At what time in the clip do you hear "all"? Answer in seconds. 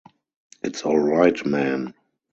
0.81-0.97